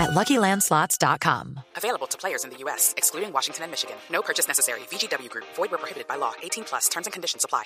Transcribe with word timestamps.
at 0.00 0.10
LuckyLandSlots.com. 0.10 1.60
Available 1.76 2.06
to 2.08 2.16
players 2.18 2.44
in 2.44 2.50
the 2.50 2.58
U.S., 2.64 2.94
excluding 2.96 3.32
Washington 3.32 3.64
and 3.64 3.70
Michigan. 3.70 3.96
No 4.10 4.22
purchase 4.22 4.48
necessary. 4.48 4.80
VGW 4.90 5.28
Group. 5.30 5.46
Void 5.56 5.70
where 5.70 5.78
prohibited 5.78 6.08
by 6.08 6.16
law. 6.16 6.32
18 6.42 6.64
plus. 6.64 6.88
Terms 6.88 7.06
and 7.06 7.12
conditions 7.12 7.44
apply. 7.44 7.64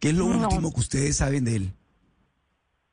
¿Qué 0.00 0.08
es 0.10 0.14
lo 0.16 0.24
No. 0.28 0.48
último 0.48 0.72
que 0.72 0.80
ustedes 0.80 1.18
saben 1.18 1.44
de 1.44 1.56
él? 1.56 1.72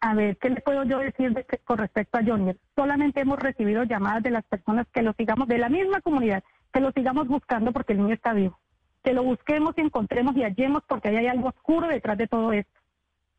A 0.01 0.13
ver, 0.13 0.37
¿qué 0.37 0.49
le 0.49 0.61
puedo 0.61 0.83
yo 0.83 0.99
decir 0.99 1.33
de 1.33 1.43
con 1.65 1.77
respecto 1.79 2.17
a 2.19 2.21
Johnny? 2.23 2.53
Solamente 2.75 3.21
hemos 3.21 3.39
recibido 3.39 3.83
llamadas 3.83 4.21
de 4.23 4.29
las 4.29 4.43
personas 4.45 4.85
que 4.93 5.01
lo 5.01 5.13
sigamos, 5.13 5.47
de 5.47 5.57
la 5.57 5.69
misma 5.69 6.01
comunidad, 6.01 6.43
que 6.71 6.81
lo 6.81 6.91
sigamos 6.91 7.27
buscando 7.27 7.71
porque 7.71 7.93
el 7.93 7.99
niño 8.03 8.13
está 8.13 8.33
vivo. 8.33 8.59
Que 9.03 9.13
lo 9.13 9.23
busquemos 9.23 9.73
y 9.77 9.81
encontremos 9.81 10.35
y 10.35 10.43
hallemos 10.43 10.83
porque 10.87 11.07
ahí 11.09 11.15
hay 11.17 11.27
algo 11.27 11.47
oscuro 11.49 11.87
detrás 11.87 12.17
de 12.17 12.27
todo 12.27 12.51
esto. 12.51 12.71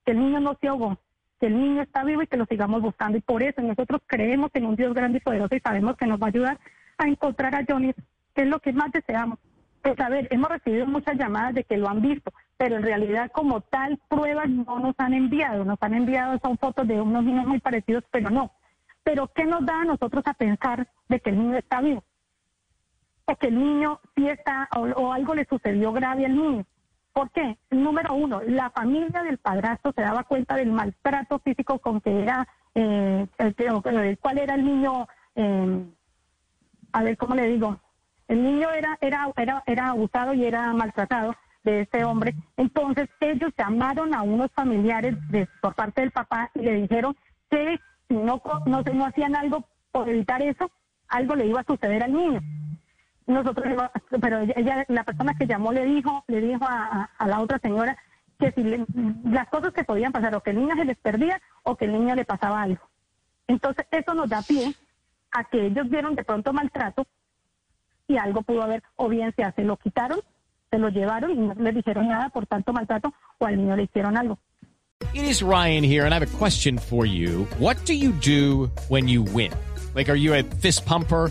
Que 0.05 0.12
el 0.12 0.19
niño 0.20 0.41
no 0.41 0.56
se 0.61 0.67
ahogó, 0.69 0.98
que 1.38 1.47
el 1.47 1.59
niño 1.59 1.83
está 1.83 2.05
vivo 2.05 2.23
y 2.23 2.27
que 2.27 2.37
lo 2.37 2.47
sigamos 2.47 2.83
buscando. 2.83 3.19
Y 3.19 3.20
por 3.20 3.42
eso 3.42 3.60
nosotros 3.62 4.01
creemos 4.06 4.51
en 4.55 4.66
un 4.66 4.77
Dios 4.77 4.95
grande 4.95 5.19
y 5.19 5.20
poderoso 5.20 5.55
y 5.55 5.61
sabemos 5.61 5.97
que 5.97 6.06
nos 6.06 6.20
va 6.20 6.27
a 6.27 6.30
ayudar 6.30 6.59
a 6.98 7.06
encontrar 7.06 7.55
a 7.55 7.64
Johnny, 7.69 7.95
que 8.34 8.42
es 8.42 8.48
lo 8.48 8.59
que 8.61 8.73
más 8.73 8.91
deseamos. 8.92 9.38
Pues 9.83 9.98
a 10.01 10.09
ver, 10.09 10.27
hemos 10.30 10.51
recibido 10.51 10.87
muchas 10.87 11.16
llamadas 11.16 11.55
de 11.55 11.64
que 11.64 11.77
lo 11.77 11.88
han 11.88 12.02
visto, 12.02 12.33
pero 12.56 12.77
en 12.77 12.83
realidad 12.83 13.30
como 13.33 13.61
tal 13.61 13.98
pruebas 14.09 14.48
no 14.48 14.80
nos 14.80 14.95
han 14.98 15.14
enviado, 15.14 15.64
nos 15.64 15.78
han 15.80 15.95
enviado 15.95 16.38
son 16.42 16.58
fotos 16.58 16.86
de 16.89 17.00
unos 17.00 17.25
niños 17.25 17.47
muy 17.47 17.61
parecidos, 17.61 18.05
pero 18.11 18.30
no. 18.30 18.52
Pero 19.05 19.28
¿qué 19.28 19.45
nos 19.45 19.64
da 19.64 19.83
a 19.83 19.84
nosotros 19.84 20.25
a 20.27 20.34
pensar 20.34 20.89
de 21.08 21.20
que 21.20 21.30
el 21.30 21.39
niño 21.39 21.56
está 21.56 21.80
vivo? 21.80 22.02
O 23.27 23.36
que 23.36 23.48
el 23.48 23.58
niño 23.58 24.00
sí 24.17 24.28
está, 24.28 24.69
o, 24.77 24.80
o 24.80 25.12
algo 25.12 25.34
le 25.34 25.45
sucedió 25.45 25.92
grave 25.92 26.27
al 26.27 26.34
niño. 26.34 26.67
¿Por 27.19 27.33
qué? 27.33 27.58
Número 27.70 28.14
uno, 28.14 28.41
la 28.47 28.70
familia 28.70 29.24
del 29.24 29.38
padrastro 29.38 29.91
se 29.91 30.02
daba 30.02 30.22
cuenta 30.22 30.55
del 30.55 30.70
maltrato 30.70 31.41
físico 31.41 31.80
con 31.80 32.00
que 32.00 32.22
era, 32.22 32.47
eh, 32.77 33.27
el 33.38 33.55
el 33.58 34.19
cuál 34.19 34.38
era 34.38 34.55
el 34.55 34.64
niño, 34.64 35.08
eh, 35.34 35.84
a 36.92 37.02
ver 37.02 37.16
cómo 37.16 37.34
le 37.34 37.48
digo, 37.48 37.77
el 38.28 38.44
niño 38.44 38.70
era, 38.70 38.96
era, 39.00 39.33
era, 39.36 39.64
era 39.66 39.89
abusado 39.89 40.33
y 40.33 40.44
era 40.44 40.72
maltratado 40.74 41.34
de 41.64 41.80
este 41.80 42.05
hombre. 42.05 42.36
Entonces 42.56 43.08
ellos 43.19 43.50
llamaron 43.58 44.14
a 44.14 44.22
unos 44.22 44.52
familiares 44.52 45.16
de, 45.28 45.48
por 45.61 45.74
parte 45.74 46.02
del 46.02 46.12
papá 46.12 46.52
y 46.55 46.61
le 46.61 46.83
dijeron 46.83 47.16
que 47.50 47.80
si 48.06 48.14
no, 48.14 48.41
no, 48.64 48.83
no 48.83 49.06
hacían 49.06 49.34
algo 49.34 49.64
por 49.91 50.08
evitar 50.08 50.41
eso, 50.41 50.70
algo 51.08 51.34
le 51.34 51.46
iba 51.46 51.62
a 51.62 51.64
suceder 51.64 52.05
al 52.05 52.12
niño. 52.12 52.41
Nosotros, 53.29 53.67
pero 54.21 54.41
ella, 54.41 54.84
la 54.89 55.05
persona 55.05 55.34
que 55.39 55.47
llamó 55.47 55.71
le 55.73 55.84
dijo, 55.84 56.25
le 56.27 56.41
dijo 56.41 56.65
a 56.67 57.09
la 57.27 57.41
otra 57.41 57.59
señora 57.61 57.97
que 58.41 58.51
si 58.53 58.62
le- 58.62 58.87
las 59.25 59.48
cosas 59.48 59.73
que 59.73 59.85
podían 59.85 60.12
pasar, 60.12 60.35
o 60.35 60.43
que 60.43 60.51
el 60.51 60.57
niño 60.61 60.75
se 60.77 60.85
les 60.85 60.97
perdía 60.97 61.41
o 61.62 61.77
que 61.77 61.85
el 61.85 61.93
niño 61.93 62.15
le 62.15 62.25
pasaba 62.25 62.62
algo. 62.62 62.81
Entonces 63.47 63.87
eso 63.91 64.15
nos 64.15 64.29
da 64.29 64.43
pie 64.43 64.75
a 65.33 65.45
que 65.45 65.67
ellos 65.67 65.89
vieron 65.91 66.15
de 66.15 66.25
pronto 66.25 66.53
maltrato 66.53 67.07
y 68.07 68.17
algo 68.17 68.43
pudo 68.43 68.62
haber, 68.62 68.83
o 68.97 69.09
bien 69.09 69.33
sea 69.37 69.53
se 69.53 69.63
lo 69.63 69.77
quitaron, 69.77 70.20
se 70.70 70.79
lo 70.79 70.89
llevaron 70.89 71.31
y 71.31 71.35
no 71.37 71.55
les 71.55 71.75
dijeron 71.75 72.09
nada 72.09 72.31
por 72.31 72.47
tanto 72.47 72.73
maltrato, 72.73 73.13
o 73.39 73.45
al 73.47 73.57
niño 73.57 73.77
le 73.77 73.83
hicieron 73.85 74.17
algo. 74.17 74.39
It 75.15 75.23
is 75.25 75.42
Ryan 75.42 75.85
here, 75.85 76.05
and 76.07 76.13
I 76.15 76.19
have 76.19 76.23
a 76.23 76.39
question 76.39 76.79
for 76.79 77.05
you. 77.07 77.47
What 77.59 77.77
do 77.87 77.92
you 77.95 78.13
do 78.13 78.70
when 78.89 79.07
you 79.09 79.23
win? 79.23 79.53
Like, 79.95 80.09
are 80.11 80.17
you 80.19 80.35
a 80.35 80.42
fist 80.42 80.86
pumper? 80.86 81.31